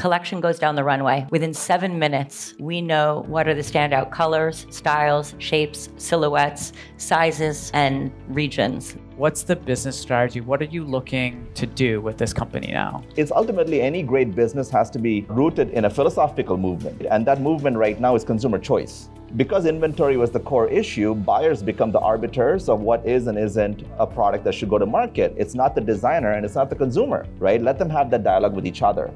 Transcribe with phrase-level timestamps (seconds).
[0.00, 1.26] collection goes down the runway.
[1.30, 8.10] Within seven minutes, we know what are the standout colors, styles, shapes, silhouettes, sizes, and
[8.28, 8.96] regions.
[9.18, 10.40] What's the business strategy?
[10.40, 13.04] What are you looking to do with this company now?
[13.16, 17.02] It's ultimately any great business has to be rooted in a philosophical movement.
[17.10, 19.10] And that movement right now is consumer choice.
[19.36, 23.84] Because inventory was the core issue, buyers become the arbiters of what is and isn't
[23.98, 25.34] a product that should go to market.
[25.36, 27.60] It's not the designer and it's not the consumer, right?
[27.60, 29.12] Let them have that dialogue with each other.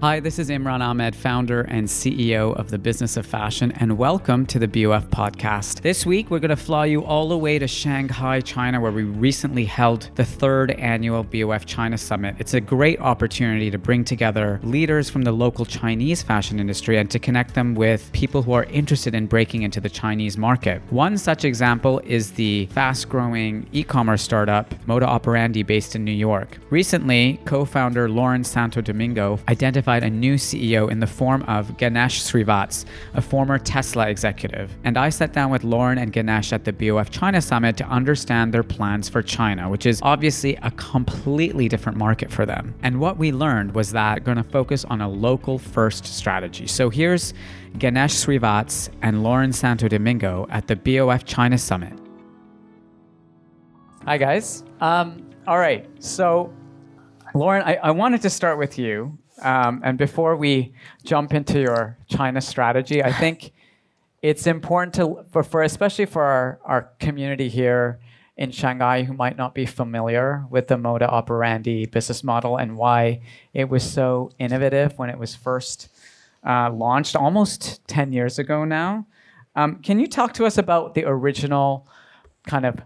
[0.00, 4.46] Hi, this is Imran Amed, founder and CEO of the Business of Fashion, and welcome
[4.46, 5.80] to the BOF podcast.
[5.80, 9.02] This week, we're going to fly you all the way to Shanghai, China, where we
[9.02, 12.36] recently held the third annual BOF China Summit.
[12.38, 17.10] It's a great opportunity to bring together leaders from the local Chinese fashion industry and
[17.10, 20.80] to connect them with people who are interested in breaking into the Chinese market.
[20.90, 26.12] One such example is the fast growing e commerce startup Moda Operandi based in New
[26.12, 26.56] York.
[26.70, 31.76] Recently, co founder Lauren Santo Domingo identified identified a new CEO in the form of
[31.78, 34.76] Ganesh Srivats, a former Tesla executive.
[34.84, 38.52] And I sat down with Lauren and Ganesh at the BOF China Summit to understand
[38.52, 42.74] their plans for China, which is obviously a completely different market for them.
[42.82, 46.66] And what we learned was that going to focus on a local first strategy.
[46.66, 47.32] So here's
[47.78, 51.94] Ganesh Srivats and Lauren Santo Domingo at the BOF China Summit.
[54.04, 54.64] Hi, guys.
[54.80, 55.86] Um, all right.
[55.98, 56.52] So,
[57.34, 60.72] Lauren, I, I wanted to start with you um, and before we
[61.04, 63.52] jump into your China strategy, I think
[64.22, 68.00] it's important to, for, for especially for our, our community here
[68.36, 73.20] in Shanghai who might not be familiar with the Moda Operandi business model and why
[73.52, 75.88] it was so innovative when it was first
[76.46, 79.06] uh, launched almost 10 years ago now.
[79.56, 81.88] Um, can you talk to us about the original
[82.46, 82.80] kind of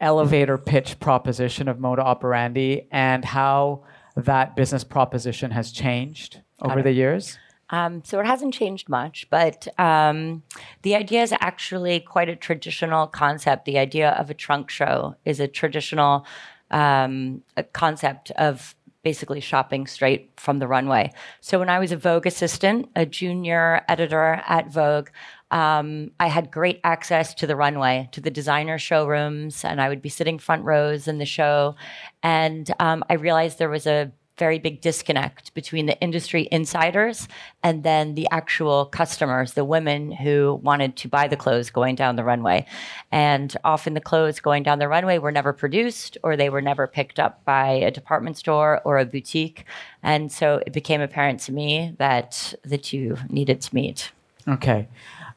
[0.00, 3.84] elevator pitch proposition of Moda Operandi and how
[4.24, 7.38] that business proposition has changed over the years?
[7.70, 10.42] Um, so it hasn't changed much, but um,
[10.82, 13.64] the idea is actually quite a traditional concept.
[13.64, 16.26] The idea of a trunk show is a traditional
[16.72, 21.10] um, a concept of basically shopping straight from the runway.
[21.40, 25.08] So when I was a Vogue assistant, a junior editor at Vogue,
[25.50, 30.02] um, I had great access to the runway, to the designer showrooms, and I would
[30.02, 31.74] be sitting front rows in the show.
[32.22, 37.28] And um, I realized there was a very big disconnect between the industry insiders
[37.62, 42.16] and then the actual customers, the women who wanted to buy the clothes going down
[42.16, 42.64] the runway.
[43.12, 46.86] And often the clothes going down the runway were never produced or they were never
[46.86, 49.66] picked up by a department store or a boutique.
[50.02, 54.10] And so it became apparent to me that the two needed to meet.
[54.50, 54.88] Okay.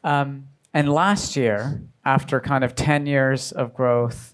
[0.03, 4.34] Um, and last year, after kind of 10 years of growth,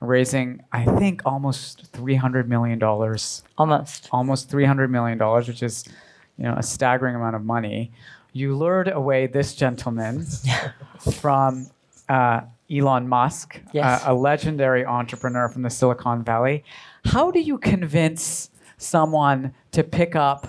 [0.00, 2.82] raising, I think, almost $300 million.
[2.82, 4.08] Almost.
[4.12, 5.84] Almost $300 million, which is,
[6.36, 7.92] you know, a staggering amount of money.
[8.32, 10.26] You lured away this gentleman
[11.20, 11.70] from
[12.08, 14.04] uh, Elon Musk, yes.
[14.04, 16.64] uh, a legendary entrepreneur from the Silicon Valley.
[17.06, 20.46] How do you convince someone to pick up,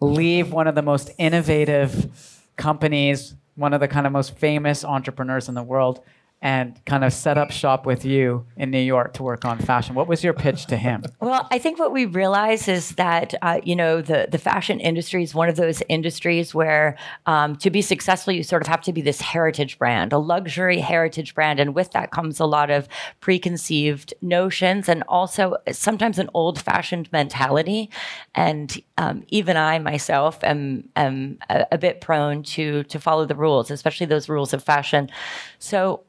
[0.00, 2.29] leave one of the most innovative
[2.60, 6.00] companies, one of the kind of most famous entrepreneurs in the world
[6.42, 9.94] and kind of set up shop with you in New York to work on fashion.
[9.94, 11.04] What was your pitch to him?
[11.20, 15.22] Well, I think what we realize is that uh, you know the the fashion industry
[15.22, 16.96] is one of those industries where
[17.26, 20.80] um, to be successful, you sort of have to be this heritage brand, a luxury
[20.80, 22.88] heritage brand, and with that comes a lot of
[23.20, 27.90] preconceived notions and also sometimes an old fashioned mentality.
[28.34, 33.36] And um, even I myself am am a, a bit prone to to follow the
[33.36, 35.10] rules, especially those rules of fashion.
[35.58, 36.02] So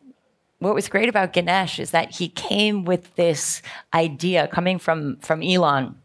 [0.61, 3.63] what was great about Ganesh is that he came with this
[3.95, 5.95] idea coming from from Elon,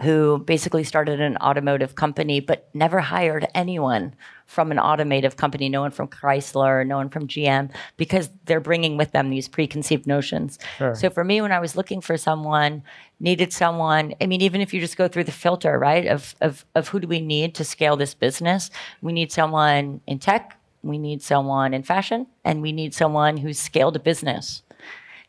[0.00, 4.14] who basically started an automotive company but never hired anyone
[4.46, 8.96] from an automotive company, no one from Chrysler, no one from GM, because they're bringing
[8.96, 10.58] with them these preconceived notions.
[10.78, 10.94] Sure.
[10.94, 12.82] So for me, when I was looking for someone,
[13.20, 16.64] needed someone, I mean, even if you just go through the filter, right, of, of,
[16.74, 18.70] of who do we need to scale this business,
[19.02, 20.57] we need someone in tech,
[20.88, 24.62] we need someone in fashion, and we need someone who's scaled a business.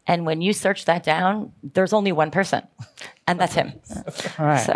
[0.08, 2.64] And when you search that down, there's only one person,
[3.28, 3.74] and that's him.
[4.40, 4.58] All right.
[4.58, 4.74] So.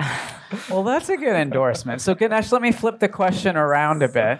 [0.70, 2.02] Well, that's a good endorsement.
[2.02, 4.40] So, Ganesh, let me flip the question around a bit.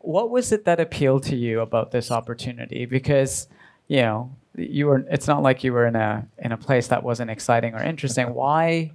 [0.00, 2.84] What was it that appealed to you about this opportunity?
[2.84, 3.48] Because,
[3.88, 5.06] you know, you were.
[5.10, 8.34] It's not like you were in a in a place that wasn't exciting or interesting.
[8.34, 8.92] Why,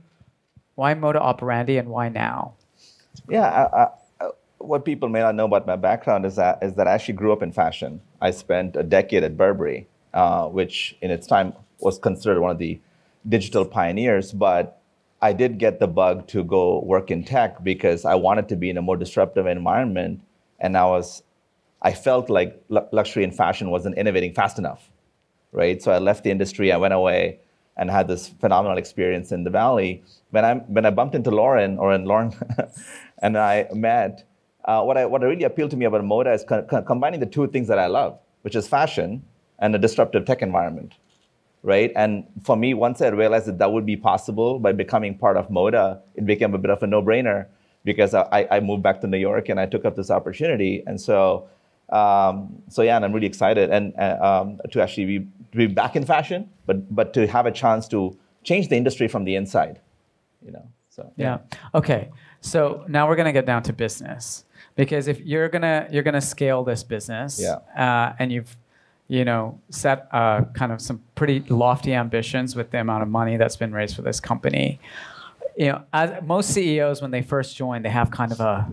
[0.76, 2.54] why Moda Operandi, and why now?
[3.28, 3.88] Yeah, I,
[4.60, 7.34] what people may not know about my background is that is that I actually grew
[7.34, 8.02] up in fashion.
[8.22, 12.58] I spent a decade at Burberry, uh, which in its time was considered one of
[12.58, 12.80] the
[13.28, 14.32] digital pioneers.
[14.32, 14.82] But
[15.22, 18.70] I did get the bug to go work in tech because I wanted to be
[18.70, 20.22] in a more disruptive environment,
[20.60, 21.24] and I was,
[21.82, 24.90] I felt like luxury and fashion wasn't innovating fast enough,
[25.52, 25.82] right?
[25.82, 27.40] So I left the industry, I went away,
[27.76, 30.04] and had this phenomenal experience in the valley.
[30.32, 32.34] When I when I bumped into Lauren, or in Lauren,
[33.22, 34.26] and I met,
[34.70, 37.32] uh, what I what really appealed to me about Moda is co- co- combining the
[37.36, 39.24] two things that I love, which is fashion
[39.60, 40.94] and a disruptive tech environment
[41.64, 41.92] right?
[41.96, 45.50] And for me, once I realized that that would be possible by becoming part of
[45.50, 47.48] Moda, it became a bit of a no-brainer
[47.84, 50.84] because I, I moved back to New York and I took up this opportunity.
[50.86, 51.48] And so,
[51.90, 55.20] um, so yeah, and I'm really excited and uh, um, to actually be,
[55.52, 59.08] to be back in fashion, but but to have a chance to change the industry
[59.08, 59.80] from the inside,
[60.46, 60.68] you know.
[60.90, 61.40] So yeah.
[61.52, 61.58] yeah.
[61.74, 62.10] Okay.
[62.42, 64.46] So now we're gonna get down to business
[64.76, 67.58] because if you're gonna you're gonna scale this business, yeah.
[67.78, 68.58] uh, and you've
[69.10, 73.38] you know, set uh, kind of some pretty lofty ambitions with the amount of money
[73.38, 74.80] that's been raised for this company.
[75.58, 78.70] You know, as most CEOs when they first join, they have kind of a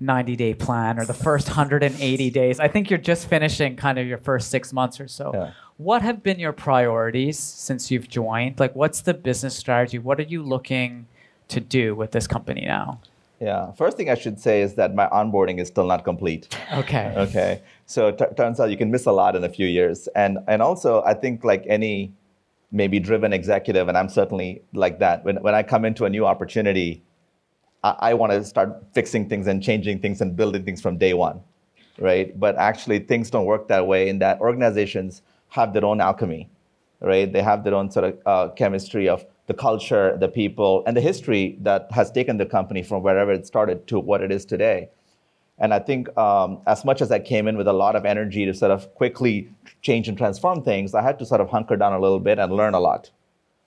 [0.00, 2.58] 90 day plan or the first 180 days.
[2.58, 5.30] I think you're just finishing kind of your first six months or so.
[5.32, 5.52] Yeah.
[5.76, 8.58] What have been your priorities since you've joined?
[8.58, 9.98] Like, what's the business strategy?
[9.98, 11.06] What are you looking
[11.48, 13.00] to do with this company now?
[13.42, 13.72] Yeah.
[13.72, 16.56] First thing I should say is that my onboarding is still not complete.
[16.74, 17.12] Okay.
[17.16, 17.62] Okay.
[17.86, 20.38] So it t- turns out you can miss a lot in a few years, and
[20.46, 22.12] and also I think like any
[22.70, 25.24] maybe driven executive, and I'm certainly like that.
[25.24, 27.02] When when I come into a new opportunity,
[27.82, 31.12] I, I want to start fixing things and changing things and building things from day
[31.12, 31.40] one,
[31.98, 32.38] right?
[32.38, 34.08] But actually, things don't work that way.
[34.08, 36.48] In that organizations have their own alchemy,
[37.00, 37.30] right?
[37.30, 41.00] They have their own sort of uh, chemistry of the culture, the people, and the
[41.00, 44.88] history that has taken the company from wherever it started to what it is today.
[45.58, 48.44] And I think um, as much as I came in with a lot of energy
[48.46, 49.50] to sort of quickly
[49.80, 52.52] change and transform things, I had to sort of hunker down a little bit and
[52.52, 53.10] learn a lot.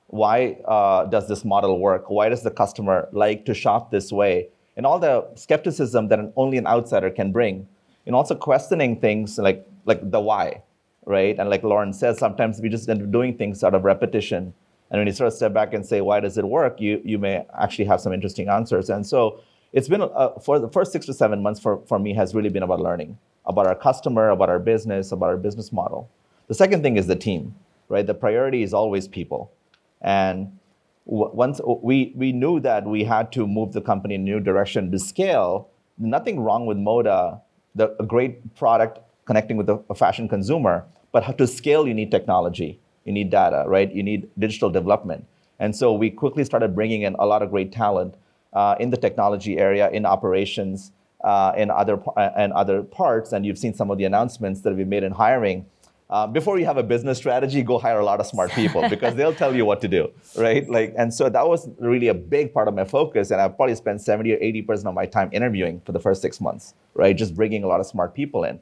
[0.08, 2.10] Why uh, does this model work?
[2.10, 4.50] Why does the customer like to shop this way?
[4.78, 7.68] And all the skepticism that only an outsider can bring.
[8.06, 10.64] And also questioning things like, like the why,
[11.06, 11.38] right?
[11.40, 14.54] And like Lauren says, sometimes we just end up doing things out of repetition
[14.96, 16.80] and when you sort of step back and say, why does it work?
[16.80, 18.90] You, you may actually have some interesting answers.
[18.90, 19.42] And so
[19.74, 22.48] it's been, uh, for the first six to seven months for, for me has really
[22.48, 26.10] been about learning about our customer, about our business, about our business model.
[26.48, 27.56] The second thing is the team,
[27.90, 28.08] right?
[28.08, 29.52] The priority is always people.
[30.00, 30.58] And
[31.04, 34.92] once we, we knew that we had to move the company in a new direction
[34.92, 35.68] to scale,
[35.98, 37.42] nothing wrong with Moda,
[37.76, 42.12] the, a great product connecting with the, a fashion consumer, but to scale, you need
[42.12, 43.92] technology you need data, right?
[43.94, 45.26] You need digital development.
[45.60, 48.16] And so we quickly started bringing in a lot of great talent
[48.54, 50.92] uh, in the technology area, in operations,
[51.24, 53.32] uh, in other uh, and other parts.
[53.32, 55.66] And you've seen some of the announcements that we've made in hiring.
[56.08, 59.16] Uh, before you have a business strategy, go hire a lot of smart people because
[59.16, 60.70] they'll tell you what to do, right?
[60.70, 63.32] Like, and so that was really a big part of my focus.
[63.32, 66.22] And I probably spent 70 or 80 percent of my time interviewing for the first
[66.22, 67.16] six months, right?
[67.16, 68.60] Just bringing a lot of smart people in.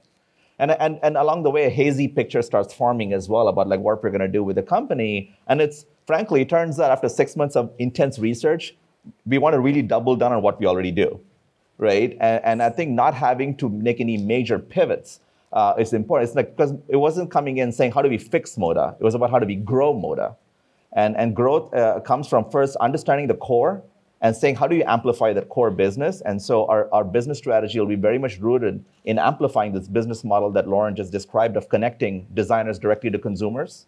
[0.59, 3.79] And, and, and along the way, a hazy picture starts forming as well about like
[3.79, 5.35] what we're going to do with the company.
[5.47, 8.75] And it's frankly, it turns out after six months of intense research,
[9.25, 11.19] we want to really double down on what we already do,
[11.77, 12.15] right?
[12.19, 15.19] And, and I think not having to make any major pivots
[15.51, 16.29] uh, is important.
[16.29, 18.95] It's like because it wasn't coming in saying how do we fix Moda.
[18.99, 20.35] It was about how do we grow Moda,
[20.93, 23.83] and and growth uh, comes from first understanding the core
[24.23, 26.21] and saying how do you amplify that core business?
[26.21, 30.23] And so our, our business strategy will be very much rooted in amplifying this business
[30.23, 33.85] model that lauren just described of connecting designers directly to consumers.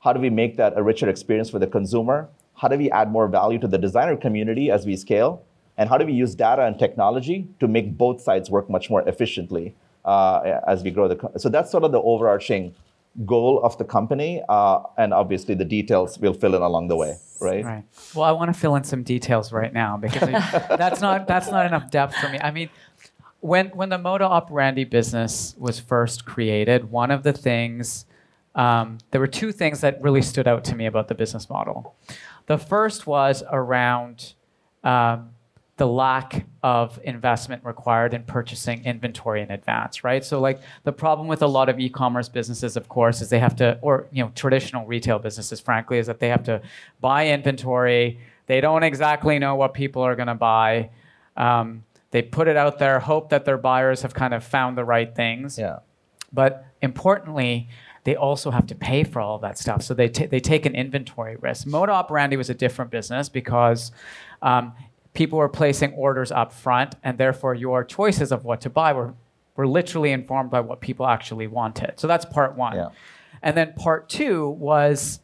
[0.00, 2.28] How do we make that a richer experience for the consumer?
[2.54, 5.42] How do we add more value to the designer community as we scale?
[5.76, 9.06] And how do we use data and technology to make both sides work much more
[9.08, 12.72] efficiently uh, as we grow the so that's sort of the overarching
[13.24, 17.16] goal of the company, uh, and obviously the details we'll fill in along the way,
[17.40, 17.64] right?
[17.64, 17.84] Right.
[18.14, 20.28] Well, I want to fill in some details right now because
[20.76, 22.38] that's not that's not enough depth for me.
[22.40, 22.68] I mean,
[23.40, 28.04] when when the Moda Operandi business was first created, one of the things
[28.56, 31.94] um, there were two things that really stood out to me about the business model.
[32.46, 34.32] The first was around
[34.82, 35.30] um,
[35.76, 40.24] the lack of investment required in purchasing inventory in advance, right?
[40.24, 43.56] So like the problem with a lot of e-commerce businesses, of course, is they have
[43.56, 46.62] to, or you know, traditional retail businesses, frankly, is that they have to
[47.00, 48.18] buy inventory.
[48.46, 50.90] They don't exactly know what people are going to buy.
[51.36, 54.84] Um, they put it out there, hope that their buyers have kind of found the
[54.84, 55.58] right things.
[55.58, 55.80] Yeah.
[56.32, 57.68] But importantly,
[58.04, 59.82] they also have to pay for all of that stuff.
[59.82, 61.66] So they, t- they take an inventory risk.
[61.66, 63.90] Moda Operandi was a different business because
[64.42, 64.72] um,
[65.16, 69.14] people were placing orders up front, and therefore your choices of what to buy were,
[69.56, 71.94] were literally informed by what people actually wanted.
[71.96, 72.76] So that's part one.
[72.76, 72.88] Yeah.
[73.42, 75.20] And then part two was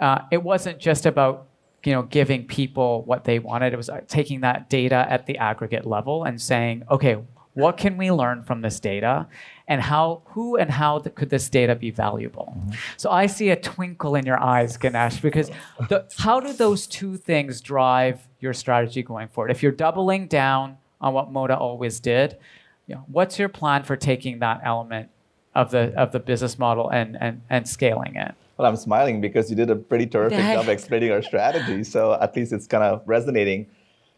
[0.00, 1.48] uh, it wasn't just about
[1.84, 3.72] you know, giving people what they wanted.
[3.72, 7.16] It was uh, taking that data at the aggregate level and saying, okay,
[7.58, 9.26] what can we learn from this data?
[9.66, 12.54] And how, who and how th- could this data be valuable?
[12.56, 12.70] Mm-hmm.
[12.96, 15.50] So I see a twinkle in your eyes, Ganesh, because
[15.88, 19.50] the, how do those two things drive your strategy going forward?
[19.50, 22.38] If you're doubling down on what Moda always did,
[22.86, 25.10] you know, what's your plan for taking that element
[25.54, 28.34] of the of the business model and and, and scaling it?
[28.56, 31.82] Well, I'm smiling because you did a pretty terrific job explaining our strategy.
[31.84, 33.66] So at least it's kind of resonating.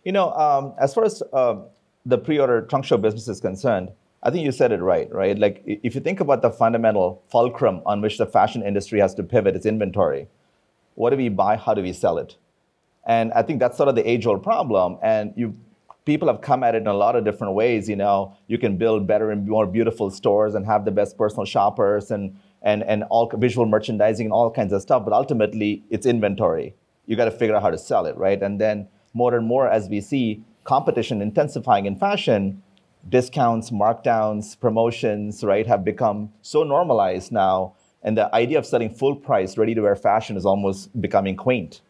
[0.04, 1.56] You know, um, as far as uh,
[2.07, 3.90] the pre-order trunk show business is concerned,
[4.23, 5.38] I think you said it right, right?
[5.38, 9.23] Like if you think about the fundamental fulcrum on which the fashion industry has to
[9.23, 10.28] pivot, it's inventory.
[10.95, 11.57] What do we buy?
[11.57, 12.37] How do we sell it?
[13.07, 14.99] And I think that's sort of the age-old problem.
[15.02, 15.57] And you
[16.04, 17.88] people have come at it in a lot of different ways.
[17.88, 21.45] You know, you can build better and more beautiful stores and have the best personal
[21.45, 25.04] shoppers and and and all visual merchandising and all kinds of stuff.
[25.04, 26.75] But ultimately, it's inventory.
[27.07, 28.40] You got to figure out how to sell it, right?
[28.42, 32.62] And then more and more, as we see competition intensifying in fashion,
[33.08, 37.74] discounts, markdowns, promotions, right, have become so normalized now.
[38.02, 41.80] And the idea of selling full price, ready to wear fashion is almost becoming quaint.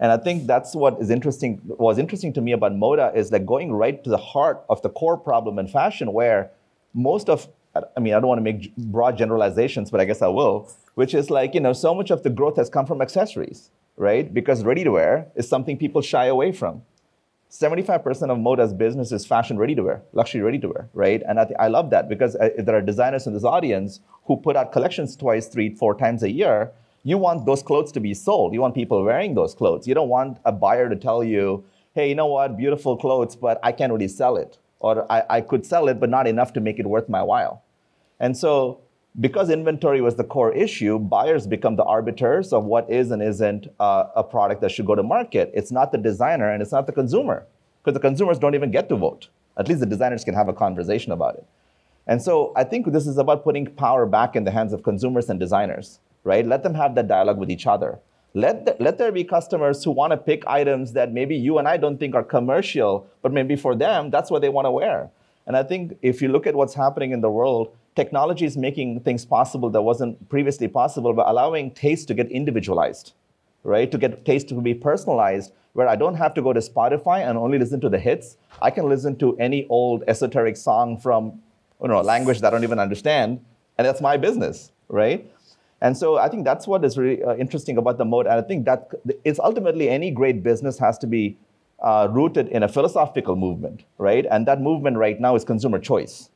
[0.00, 3.44] And I think that's what is interesting, was interesting to me about Moda is that
[3.44, 6.52] going right to the heart of the core problem in fashion, where
[6.94, 10.28] most of, I mean, I don't want to make broad generalizations, but I guess I
[10.28, 13.70] will, which is like, you know, so much of the growth has come from accessories,
[13.96, 14.32] right?
[14.32, 16.82] Because ready to wear is something people shy away from.
[17.50, 21.22] 75% of Moda's business is fashion ready to wear, luxury ready to wear, right?
[21.26, 24.36] And I, th- I love that because uh, there are designers in this audience who
[24.36, 26.72] put out collections twice, three, four times a year
[27.08, 28.52] you want those clothes to be sold.
[28.52, 29.86] You want people wearing those clothes.
[29.86, 31.64] You don't want a buyer to tell you,
[31.94, 34.58] hey, you know what, beautiful clothes, but I can't really sell it.
[34.80, 37.62] Or I, I could sell it, but not enough to make it worth my while.
[38.20, 38.80] And so,
[39.20, 43.68] because inventory was the core issue, buyers become the arbiters of what is and isn't
[43.80, 45.50] uh, a product that should go to market.
[45.54, 47.46] It's not the designer and it's not the consumer,
[47.82, 49.28] because the consumers don't even get to vote.
[49.56, 51.46] At least the designers can have a conversation about it.
[52.06, 55.28] And so I think this is about putting power back in the hands of consumers
[55.28, 55.98] and designers
[56.28, 56.46] right?
[56.46, 57.98] Let them have that dialogue with each other.
[58.34, 61.66] Let, the, let there be customers who want to pick items that maybe you and
[61.66, 65.10] I don't think are commercial, but maybe for them, that's what they want to wear.
[65.46, 69.00] And I think if you look at what's happening in the world, technology is making
[69.00, 73.12] things possible that wasn't previously possible by allowing taste to get individualized,
[73.74, 73.90] right?
[73.94, 77.36] To get taste to be personalized, where I don't have to go to Spotify and
[77.36, 78.36] only listen to the hits.
[78.62, 81.22] I can listen to any old esoteric song from
[81.82, 83.40] you know, a language that I don't even understand,
[83.76, 85.20] and that's my business, right?
[85.80, 88.26] And so I think that's what is really uh, interesting about the mode.
[88.26, 88.90] And I think that
[89.24, 91.36] it's ultimately any great business has to be
[91.82, 94.26] uh, rooted in a philosophical movement, right?
[94.30, 96.30] And that movement right now is consumer choice,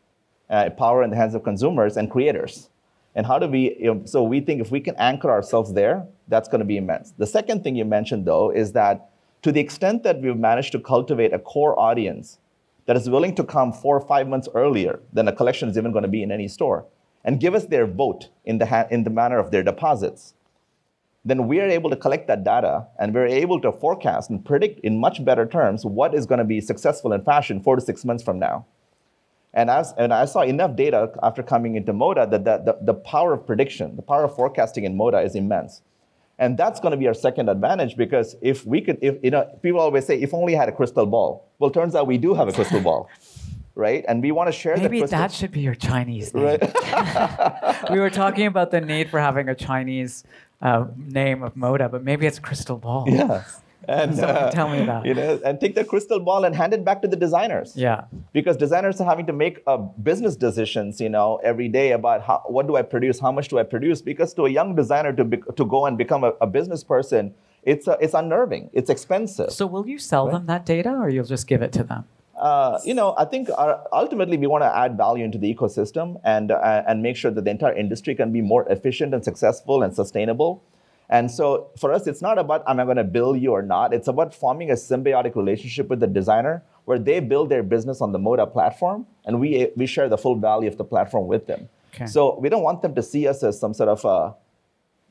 [0.53, 2.69] uh, power in the hands of consumers and creators.
[3.15, 6.07] And how do we, you know, so we think if we can anchor ourselves there,
[6.29, 7.13] that's going to be immense.
[7.19, 9.11] The second thing you mentioned, though, is that
[9.43, 12.39] to the extent that we've managed to cultivate a core audience
[12.87, 15.93] that is willing to come four or five months earlier than a collection is even
[15.93, 16.87] going to be in any store,
[17.25, 20.35] and give us their vote in the, ha- in the manner of their deposits,
[21.25, 24.81] then we are able to collect that data and we're able to forecast and predict
[24.81, 28.05] in much better terms what is going to be successful in fashion four to six
[28.05, 28.67] months from now.
[29.55, 32.95] And, as, and I saw enough data after coming into Moda that the, the, the
[32.95, 35.83] power of prediction, the power of forecasting in Moda is immense.
[36.39, 39.45] And that's going to be our second advantage because if we could, if, you know,
[39.63, 41.49] people always say, if only I had a crystal ball.
[41.59, 43.11] Well, turns out we do have a crystal ball
[43.75, 44.05] right?
[44.09, 45.11] And we want to share Maybe that.
[45.11, 46.45] Maybe that should be your Chinese name.
[46.45, 47.91] Right.
[47.91, 50.25] we were talking about the need for having a Chinese
[50.61, 53.07] uh, name of Moda, but maybe it's crystal ball.
[53.09, 53.45] Yeah.
[53.89, 56.85] And uh, tell me about you know, and take the crystal ball and hand it
[56.85, 57.77] back to the designers.
[57.77, 58.05] Yeah.
[58.33, 62.43] Because designers are having to make uh, business decisions, you know, every day about how,
[62.47, 64.03] what do I produce, how much do I produce.
[64.03, 67.35] Because to a young designer to be, to go and become a, a business person,
[67.63, 68.71] it's uh, it's unnerving.
[68.73, 69.51] It's expensive.
[69.53, 70.33] So will you sell right?
[70.33, 72.05] them that data, or you'll just give it to them?
[72.37, 76.21] Uh, you know, I think our, ultimately we want to add value into the ecosystem
[76.25, 79.83] and uh, and make sure that the entire industry can be more efficient and successful
[79.83, 80.63] and sustainable.
[81.13, 83.93] And so for us, it's not about am I going to bill you or not.
[83.93, 88.13] It's about forming a symbiotic relationship with the designer where they build their business on
[88.13, 91.69] the Moda platform and we we share the full value of the platform with them.
[91.95, 92.07] Okay.
[92.07, 94.35] So we don't want them to see us as some sort of a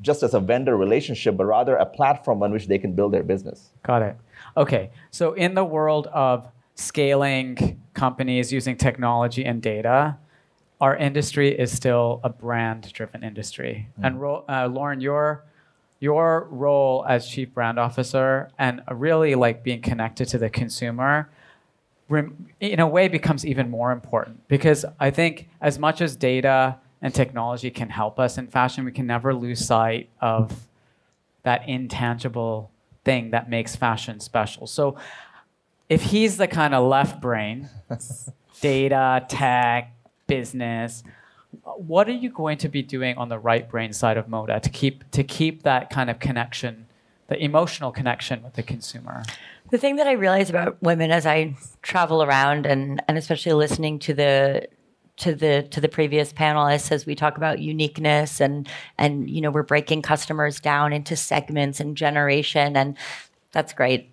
[0.01, 3.21] just as a vendor relationship, but rather a platform on which they can build their
[3.21, 3.69] business.
[3.83, 4.15] Got it.
[4.57, 4.89] Okay.
[5.11, 10.17] So in the world of scaling companies using technology and data,
[10.79, 13.87] our industry is still a brand driven industry.
[13.99, 14.07] Mm.
[14.07, 14.13] And
[14.49, 15.45] uh, Lauren, your
[16.01, 21.29] your role as chief brand officer and really like being connected to the consumer
[22.59, 27.13] in a way becomes even more important because I think as much as data and
[27.13, 30.67] technology can help us in fashion, we can never lose sight of
[31.43, 32.71] that intangible
[33.05, 34.67] thing that makes fashion special.
[34.67, 34.97] So
[35.87, 37.69] if he's the kind of left brain,
[38.61, 39.95] data, tech,
[40.27, 41.03] business,
[41.63, 44.69] what are you going to be doing on the right brain side of Moda to
[44.69, 46.87] keep to keep that kind of connection,
[47.27, 49.23] the emotional connection with the consumer?
[49.69, 53.99] The thing that I realize about women as I travel around and and especially listening
[53.99, 54.67] to the
[55.17, 58.67] to the to the previous panelists as we talk about uniqueness and
[58.97, 62.97] and you know we're breaking customers down into segments and generation and
[63.51, 64.09] that's great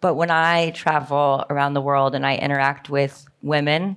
[0.00, 3.96] but when i travel around the world and i interact with women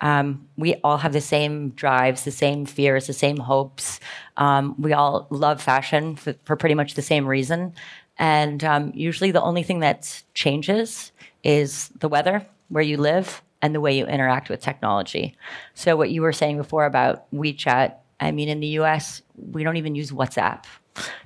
[0.00, 4.00] um, we all have the same drives the same fears the same hopes
[4.36, 7.72] um, we all love fashion for, for, pretty much the same reason
[8.18, 11.12] and um, usually the only thing that changes
[11.44, 15.36] is the weather where you live and the way you interact with technology.
[15.74, 19.76] So, what you were saying before about WeChat, I mean, in the US, we don't
[19.76, 20.64] even use WhatsApp.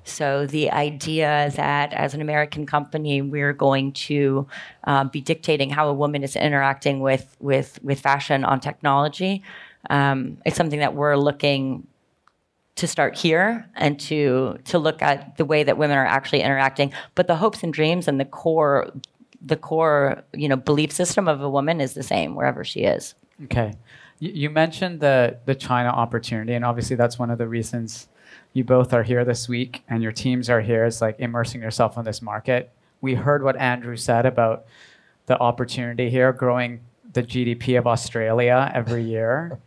[0.04, 4.46] So, the idea that as an American company, we're going to
[4.84, 9.42] um, be dictating how a woman is interacting with, with, with fashion on technology,
[9.90, 11.86] um, it's something that we're looking
[12.74, 16.90] to start here and to to look at the way that women are actually interacting
[17.14, 18.90] but the hopes and dreams and the core
[19.44, 23.14] the core you know belief system of a woman is the same wherever she is.
[23.44, 23.74] Okay,
[24.18, 28.08] you mentioned the the China opportunity, and obviously that's one of the reasons
[28.52, 31.96] you both are here this week and your teams are here is like immersing yourself
[31.96, 32.70] in this market.
[33.00, 34.66] We heard what Andrew said about
[35.26, 36.80] the opportunity here, growing
[37.12, 39.58] the GDP of Australia every year.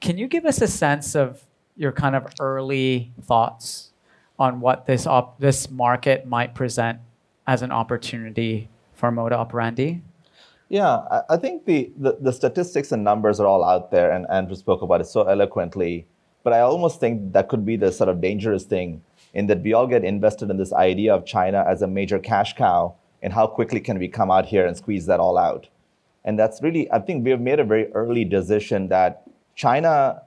[0.00, 1.44] Can you give us a sense of
[1.76, 3.90] your kind of early thoughts
[4.38, 6.98] on what this op- this market might present
[7.46, 10.02] as an opportunity for Moda operandi?
[10.68, 14.56] Yeah, I think the, the, the, statistics and numbers are all out there, and Andrew
[14.56, 16.06] spoke about it so eloquently.
[16.44, 19.72] But I almost think that could be the sort of dangerous thing in that we
[19.72, 23.48] all get invested in this idea of China as a major cash cow, and how
[23.48, 25.66] quickly can we come out here and squeeze that all out?
[26.24, 29.24] And that's really, I think we have made a very early decision that
[29.56, 30.22] China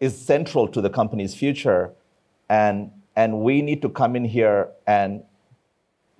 [0.00, 1.92] is central to the company's future,
[2.48, 5.22] and and we need to come in here and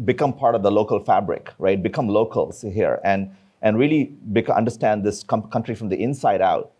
[0.05, 1.83] become part of the local fabric, right?
[1.83, 4.12] Become locals here and, and really
[4.55, 6.72] understand this com- country from the inside out.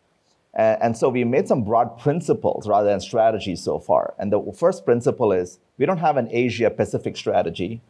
[0.55, 4.14] And, and so we made some broad principles rather than strategies so far.
[4.19, 7.81] And the first principle is we don't have an Asia Pacific strategy.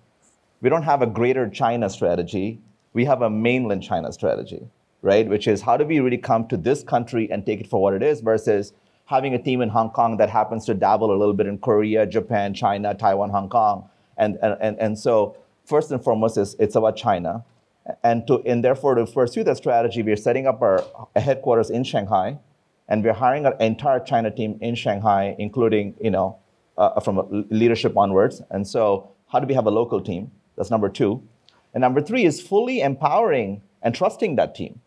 [0.60, 2.60] We don't have a greater China strategy.
[2.92, 4.68] We have a mainland China strategy,
[5.02, 5.28] right?
[5.28, 7.94] Which is how do we really come to this country and take it for what
[7.94, 8.72] it is versus
[9.06, 12.06] having a team in Hong Kong that happens to dabble a little bit in Korea,
[12.06, 16.96] Japan, China, Taiwan, Hong Kong and, and, and so first and foremost is it's about
[16.96, 17.44] China.
[18.02, 20.82] And, to, and therefore, to pursue that strategy, we're setting up our
[21.16, 22.38] headquarters in Shanghai,
[22.88, 26.38] and we're hiring our entire China team in Shanghai, including, you know,
[26.76, 28.42] uh, from leadership onwards.
[28.50, 30.30] And so, how do we have a local team?
[30.56, 31.22] That's number two.
[31.72, 34.80] And number three is fully empowering and trusting that team.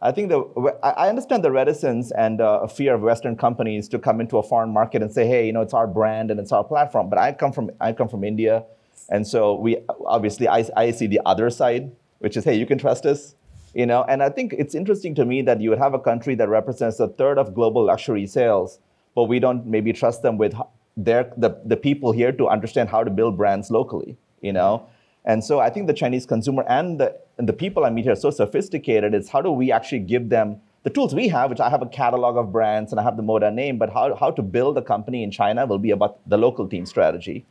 [0.00, 0.40] I think the,
[0.82, 4.70] I understand the reticence and uh, fear of Western companies to come into a foreign
[4.70, 7.08] market and say, hey, you know, it's our brand and it's our platform.
[7.08, 8.64] But I come from, I come from India.
[9.10, 12.78] And so we, obviously, I, I see the other side, which is, hey, you can
[12.78, 13.36] trust us.
[13.74, 16.34] You know, and I think it's interesting to me that you would have a country
[16.34, 18.78] that represents a third of global luxury sales,
[19.14, 20.54] but we don't maybe trust them with
[20.96, 24.86] their, the, the people here to understand how to build brands locally, you know?
[25.24, 28.12] And so I think the Chinese consumer and the, and the people I meet here
[28.12, 29.14] are so sophisticated.
[29.14, 31.86] It's how do we actually give them the tools we have, which I have a
[31.86, 34.82] catalog of brands and I have the Moda name, but how, how to build a
[34.82, 37.46] company in China will be about the local team strategy.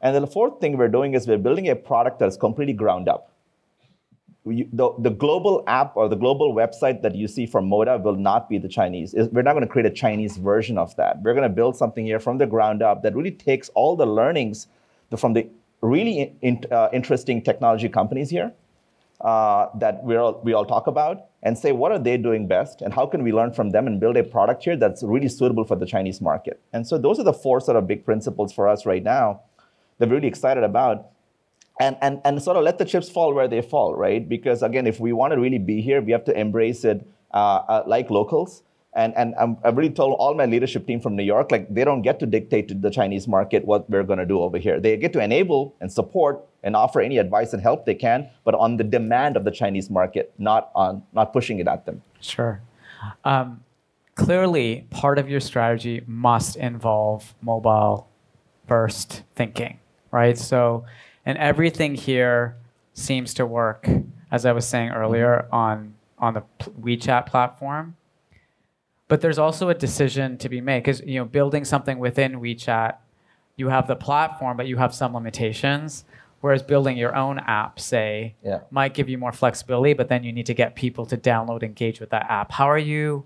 [0.00, 2.72] And then the fourth thing we're doing is we're building a product that is completely
[2.72, 3.29] ground up.
[4.46, 8.48] The, the global app or the global website that you see from Moda will not
[8.48, 9.14] be the Chinese.
[9.14, 11.20] We're not going to create a Chinese version of that.
[11.22, 14.06] We're going to build something here from the ground up that really takes all the
[14.06, 14.66] learnings
[15.16, 15.46] from the
[15.82, 18.52] really in, uh, interesting technology companies here
[19.20, 22.82] uh, that we all, we all talk about and say what are they doing best
[22.82, 25.64] and how can we learn from them and build a product here that's really suitable
[25.64, 26.60] for the Chinese market.
[26.72, 29.42] And so those are the four sort of big principles for us right now
[29.98, 31.08] that we're really excited about.
[31.80, 34.28] And, and, and sort of let the chips fall where they fall, right?
[34.28, 37.36] Because again, if we want to really be here, we have to embrace it uh,
[37.36, 38.62] uh, like locals
[38.92, 41.84] and, and I'm, I've really told all my leadership team from New York, like they
[41.84, 44.80] don't get to dictate to the Chinese market what we're going to do over here.
[44.80, 48.54] They get to enable and support and offer any advice and help they can, but
[48.54, 52.02] on the demand of the Chinese market, not on not pushing it at them.
[52.20, 52.60] Sure.
[53.24, 53.62] Um,
[54.16, 58.08] clearly, part of your strategy must involve mobile
[58.66, 59.78] first thinking,
[60.10, 60.36] right?
[60.36, 60.84] So,
[61.30, 62.56] and everything here
[62.92, 63.88] seems to work,
[64.30, 66.42] as I was saying earlier, on on the
[66.82, 67.96] WeChat platform
[69.10, 72.94] but there's also a decision to be made because you know building something within WeChat,
[73.56, 76.04] you have the platform, but you have some limitations.
[76.42, 78.60] Whereas building your own app, say, Yeah.
[78.70, 81.64] might give you more flexibility, but then you need to get people to download, and
[81.64, 82.52] engage with that app.
[82.52, 83.24] How are you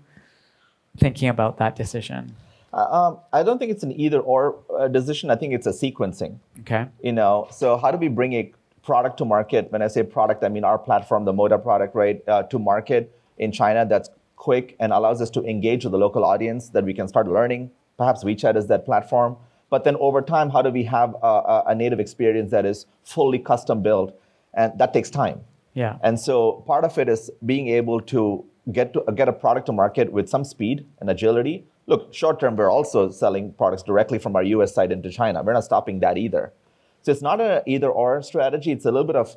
[0.97, 2.35] thinking about that decision?
[2.75, 4.41] Uh, Um, I don't think it's an either or
[4.77, 5.31] uh, decision.
[5.31, 6.33] I think it's a sequencing.
[6.61, 6.83] Okay.
[7.07, 8.43] you know so how do we bring a
[8.89, 12.17] product to market when i say product i mean our platform the moda product right
[12.33, 13.03] uh, to market
[13.45, 14.09] in china that's
[14.45, 17.63] quick and allows us to engage with the local audience that we can start learning
[18.01, 19.35] perhaps wechat is that platform
[19.75, 22.85] but then over time how do we have a, a, a native experience that is
[23.15, 24.09] fully custom built
[24.63, 25.39] and that takes time
[25.83, 25.97] Yeah.
[26.07, 26.35] and so
[26.71, 27.21] part of it is
[27.53, 28.21] being able to
[28.79, 31.55] get to get a product to market with some speed and agility.
[31.87, 35.43] Look, short term, we're also selling products directly from our US side into China.
[35.43, 36.51] We're not stopping that either.
[37.01, 38.71] So it's not an either or strategy.
[38.71, 39.35] It's a little bit of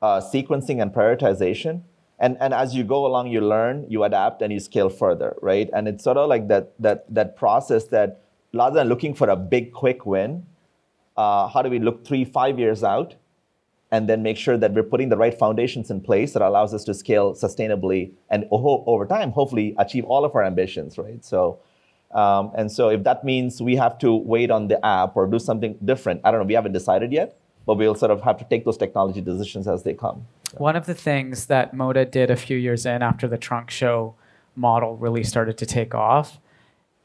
[0.00, 1.82] uh, sequencing and prioritization.
[2.18, 5.68] And, and as you go along, you learn, you adapt, and you scale further, right?
[5.72, 8.22] And it's sort of like that, that, that process that
[8.54, 10.46] rather than looking for a big, quick win,
[11.16, 13.14] uh, how do we look three, five years out
[13.90, 16.84] and then make sure that we're putting the right foundations in place that allows us
[16.84, 21.24] to scale sustainably and over time, hopefully, achieve all of our ambitions, right?
[21.24, 21.58] So,
[22.12, 25.38] um, and so if that means we have to wait on the app or do
[25.38, 28.44] something different, I don't know, we haven't decided yet, but we'll sort of have to
[28.44, 30.26] take those technology decisions as they come.
[30.56, 34.14] One of the things that Moda did a few years in after the trunk show
[34.56, 36.38] model really started to take off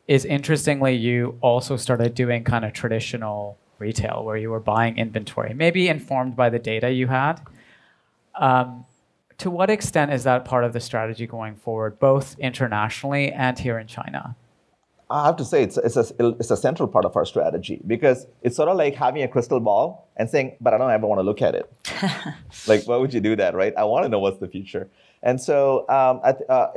[0.07, 5.53] is interestingly, you also started doing kind of traditional retail where you were buying inventory,
[5.53, 7.41] maybe informed by the data you had.
[8.35, 8.85] Um,
[9.37, 13.77] to what extent is that part of the strategy going forward, both internationally and here
[13.77, 14.35] in China?
[15.09, 16.05] I have to say it's, it's, a,
[16.39, 19.59] it's a central part of our strategy because it's sort of like having a crystal
[19.59, 21.71] ball and saying, but I don't ever want to look at it.
[22.67, 23.73] like, why would you do that, right?
[23.77, 24.89] I want to know what's the future.
[25.21, 26.67] And so um, I, th- uh,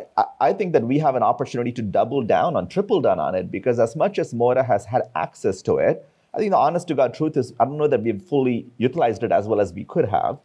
[0.41, 3.51] I- think that we have an opportunity to double down on, triple down on it
[3.51, 6.95] because as much as Moda has had access to it, I think the honest to
[6.95, 9.85] God truth is I don't know that we've fully utilized it as well as we
[9.85, 10.39] could have.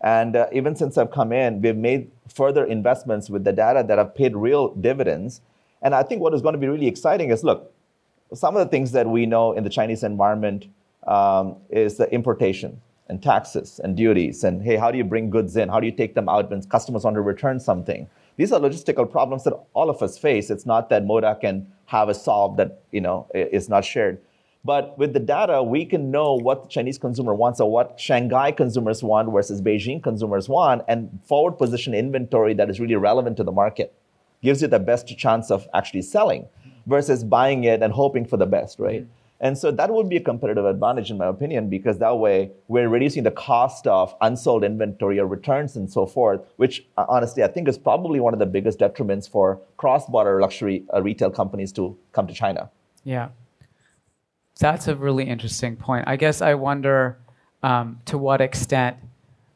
[0.00, 3.98] And uh, even since I've come in, we've made further investments with the data that
[3.98, 5.40] have paid real dividends.
[5.86, 7.72] And I think what is going to be really exciting is look,
[8.34, 10.66] some of the things that we know in the Chinese environment
[11.06, 14.42] um, is the importation and taxes and duties.
[14.42, 15.68] And hey, how do you bring goods in?
[15.68, 18.08] How do you take them out when customers want to return something?
[18.36, 20.50] These are logistical problems that all of us face.
[20.50, 24.20] It's not that Moda can have a solve that you know is not shared.
[24.64, 28.50] But with the data, we can know what the Chinese consumer wants or what Shanghai
[28.50, 33.44] consumers want versus Beijing consumers want and forward position inventory that is really relevant to
[33.44, 33.94] the market.
[34.46, 36.42] Gives you the best chance of actually selling
[36.86, 39.04] versus buying it and hoping for the best, right?
[39.40, 42.88] And so that would be a competitive advantage, in my opinion, because that way we're
[42.88, 47.48] reducing the cost of unsold inventory or returns and so forth, which uh, honestly I
[47.48, 51.72] think is probably one of the biggest detriments for cross border luxury uh, retail companies
[51.72, 52.70] to come to China.
[53.04, 53.28] Yeah.
[54.58, 56.04] That's a really interesting point.
[56.06, 57.18] I guess I wonder
[57.62, 58.96] um, to what extent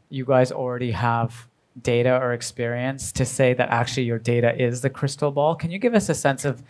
[0.09, 1.47] you guys already have
[1.83, 5.55] data or experience to say that actually your data is the crystal ball.
[5.55, 6.63] Can you give us a sense of,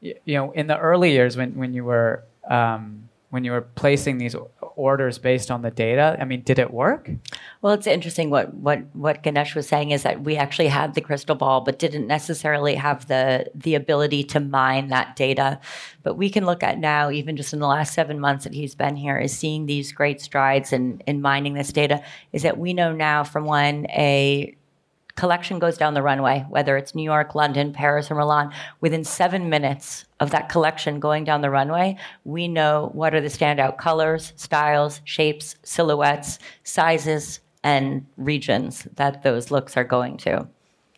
[0.00, 4.18] you know, in the early years when, when you were um, when you were placing
[4.18, 4.34] these
[4.76, 6.16] orders based on the data?
[6.20, 7.10] I mean, did it work?
[7.62, 11.00] Well, it's interesting what what what Ganesh was saying is that we actually had the
[11.00, 15.60] crystal ball, but didn't necessarily have the the ability to mine that data.
[16.02, 18.74] But we can look at now, even just in the last seven months that he's
[18.74, 22.02] been here, is seeing these great strides in in mining this data.
[22.32, 24.56] Is that we know now from when a
[25.20, 29.50] collection goes down the runway, whether it's New York, London, Paris, or Milan, within seven
[29.50, 34.32] minutes of that collection going down the runway, we know what are the standout colors,
[34.36, 40.48] styles, shapes, silhouettes, sizes, and regions that those looks are going to.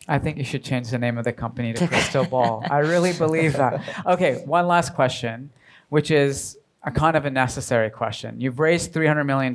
[0.07, 2.65] I think you should change the name of the company to Crystal Ball.
[2.69, 3.83] I really believe that.
[4.05, 5.49] Okay, one last question,
[5.89, 8.39] which is a kind of a necessary question.
[8.39, 9.53] You've raised $300 million.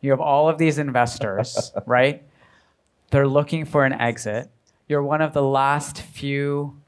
[0.00, 2.22] You have all of these investors, right?
[3.10, 4.50] They're looking for an exit.
[4.88, 6.78] You're one of the last few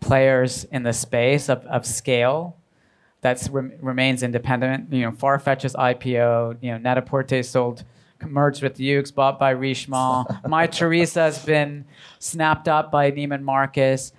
[0.00, 2.56] players in the space of, of scale
[3.22, 4.92] that rem- remains independent.
[4.92, 7.84] You know, Farfetch's IPO, you know, Net-a-Porter sold,
[8.24, 10.42] merged with Yoox, bought by Richemont.
[10.44, 11.84] Mytheresa has been
[12.18, 14.12] snapped up by Neiman Marcus.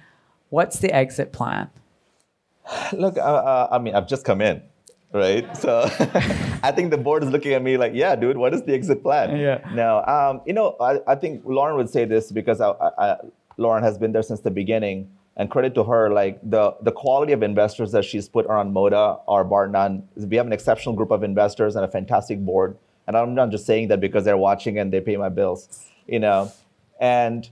[0.49, 1.69] What's the exit plan?
[2.93, 4.61] Look, uh, uh, I mean, I've just come in,
[5.13, 5.55] right?
[5.55, 5.81] So
[6.63, 9.03] I think the board is looking at me like, yeah, dude, what is the exit
[9.03, 9.37] plan?
[9.37, 9.59] Yeah.
[9.73, 13.17] No, um, you know, I, I think Lauren would say this because I, I,
[13.57, 15.11] Lauren has been there since the beginning.
[15.39, 19.19] And credit to her, like the, the quality of investors that she's put on Moda
[19.27, 20.01] are bar none.
[20.15, 22.75] We have an exceptional group of investors and a fantastic board.
[23.05, 26.19] And I'm not just saying that because they're watching and they pay my bills, you
[26.19, 26.51] know.
[26.99, 27.47] And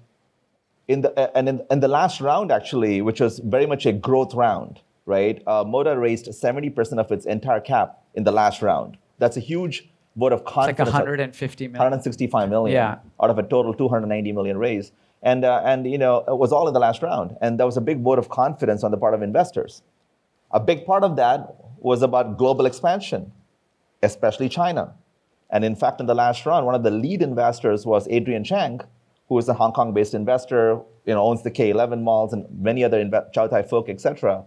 [0.88, 4.34] in the and in, in the last round actually, which was very much a growth
[4.34, 5.42] round, right?
[5.46, 8.98] Uh, Moda raised 70% of its entire cap in the last round.
[9.20, 10.80] That's a huge vote of confidence.
[10.90, 11.80] It's like 150 million.
[11.80, 12.98] 165 million Yeah.
[13.22, 14.92] out of a total 290 million raise.
[15.22, 17.36] And, uh, and you know, it was all in the last round.
[17.42, 19.82] And that was a big vote of confidence on the part of investors.
[20.52, 23.32] A big part of that was about global expansion,
[24.04, 24.94] especially China.
[25.50, 28.82] And in fact, in the last round, one of the lead investors was Adrian Cheng,
[29.30, 33.04] who is a Hong Kong-based investor, you know, owns the K11 malls and many other
[33.04, 34.44] inve- Chow Tai Fook, et cetera.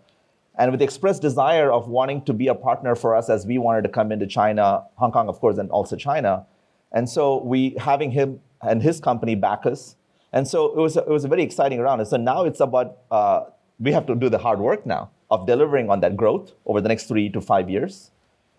[0.59, 3.59] And with the express desire of wanting to be a partner for us as we
[3.59, 6.47] wanted to come into China, Hong Kong, of course, and also China.
[6.92, 9.94] And so we having him and his company back us.
[10.33, 12.01] And so it was a, it was a very exciting round.
[12.01, 13.44] And so now it's about uh,
[13.79, 16.88] we have to do the hard work now of delivering on that growth over the
[16.88, 18.11] next three to five years.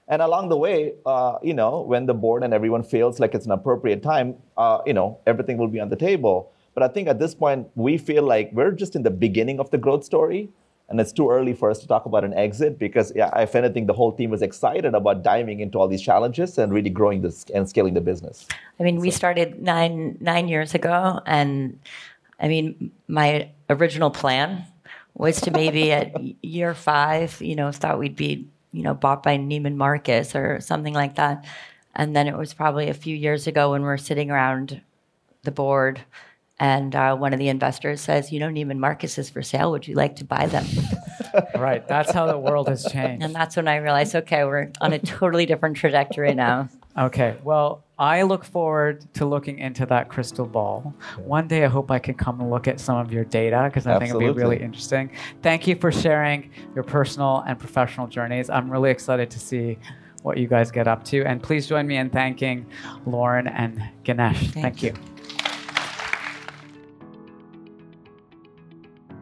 [0.08, 3.46] And along the way, uh, you know, when the board and everyone feels like it's
[3.46, 6.52] an appropriate time, uh, you know, everything will be on the table.
[6.74, 9.70] But I think at this point, we feel like we're just in the beginning of
[9.70, 10.50] the growth story.
[10.90, 13.86] And it's too early for us to talk about an exit because, yeah, if anything,
[13.86, 17.46] the whole team was excited about diving into all these challenges and really growing this
[17.54, 18.48] and scaling the business.
[18.80, 21.80] I mean, we started nine nine years ago, and
[22.40, 24.66] I mean, my original plan
[25.14, 29.38] was to maybe at year five, you know, thought we'd be, you know, bought by
[29.38, 31.46] Neiman Marcus or something like that,
[31.94, 34.82] and then it was probably a few years ago when we we're sitting around
[35.44, 36.02] the board.
[36.60, 39.72] And uh, one of the investors says, "You know, Neiman Marcus is for sale.
[39.72, 40.66] Would you like to buy them?"
[41.56, 41.88] right.
[41.88, 43.24] That's how the world has changed.
[43.24, 46.70] And that's when I realized, okay, we're on a totally different trajectory now.
[46.98, 47.38] Okay.
[47.44, 50.94] Well, I look forward to looking into that crystal ball.
[51.18, 53.88] One day, I hope I can come and look at some of your data because
[53.88, 55.12] I think it'll be really interesting.
[55.42, 58.50] Thank you for sharing your personal and professional journeys.
[58.50, 59.78] I'm really excited to see
[60.24, 61.24] what you guys get up to.
[61.24, 62.66] And please join me in thanking
[63.06, 64.52] Lauren and Ganesh.
[64.52, 64.94] Thank, you.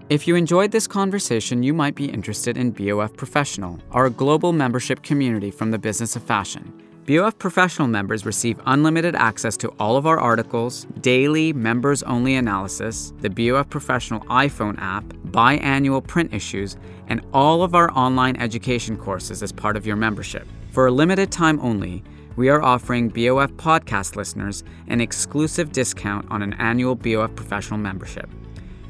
[0.09, 5.03] If you enjoyed this conversation, you might be interested in BOF Professional, our global membership
[5.03, 6.71] community from the business of fashion.
[7.05, 13.11] BOF Professional members receive unlimited access to all of our articles, daily members only analysis,
[13.19, 16.77] the BOF Professional iPhone app, biannual print issues,
[17.09, 20.47] and all of our online education courses as part of your membership.
[20.71, 22.01] For a limited time only,
[22.37, 28.29] we are offering BOF podcast listeners an exclusive discount on an annual BOF Professional membership.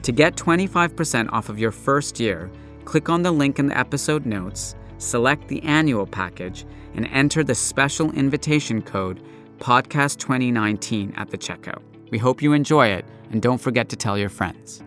[0.07, 2.49] To get 25% off of your first year,
[2.85, 6.65] click on the link in the episode notes, select the annual package,
[6.95, 9.21] and enter the special invitation code
[9.59, 11.81] podcast2019 at the checkout.
[12.09, 14.81] We hope you enjoy it, and don't forget to tell your friends.